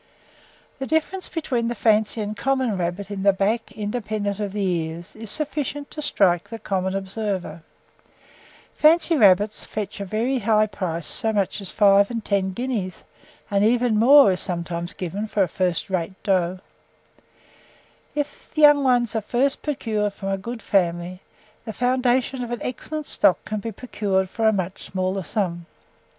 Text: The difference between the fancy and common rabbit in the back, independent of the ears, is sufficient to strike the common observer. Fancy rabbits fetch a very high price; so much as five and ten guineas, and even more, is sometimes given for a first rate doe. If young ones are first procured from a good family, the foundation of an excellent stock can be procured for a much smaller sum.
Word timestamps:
The 0.79 0.87
difference 0.87 1.29
between 1.29 1.67
the 1.67 1.75
fancy 1.75 2.21
and 2.21 2.35
common 2.35 2.75
rabbit 2.75 3.11
in 3.11 3.21
the 3.21 3.31
back, 3.31 3.71
independent 3.73 4.39
of 4.39 4.51
the 4.51 4.65
ears, 4.65 5.15
is 5.15 5.29
sufficient 5.29 5.91
to 5.91 6.01
strike 6.01 6.49
the 6.49 6.57
common 6.57 6.95
observer. 6.95 7.61
Fancy 8.73 9.15
rabbits 9.15 9.63
fetch 9.63 9.99
a 9.99 10.05
very 10.05 10.39
high 10.39 10.65
price; 10.65 11.05
so 11.05 11.31
much 11.31 11.61
as 11.61 11.69
five 11.69 12.09
and 12.09 12.25
ten 12.25 12.51
guineas, 12.51 13.03
and 13.51 13.63
even 13.63 13.95
more, 13.99 14.31
is 14.31 14.41
sometimes 14.41 14.93
given 14.93 15.27
for 15.27 15.43
a 15.43 15.47
first 15.47 15.87
rate 15.91 16.15
doe. 16.23 16.57
If 18.15 18.51
young 18.55 18.83
ones 18.83 19.15
are 19.15 19.21
first 19.21 19.61
procured 19.61 20.13
from 20.13 20.29
a 20.29 20.37
good 20.39 20.63
family, 20.63 21.21
the 21.63 21.73
foundation 21.73 22.43
of 22.43 22.49
an 22.49 22.63
excellent 22.63 23.05
stock 23.05 23.45
can 23.45 23.59
be 23.59 23.71
procured 23.71 24.31
for 24.31 24.47
a 24.47 24.51
much 24.51 24.81
smaller 24.81 25.21
sum. 25.21 25.67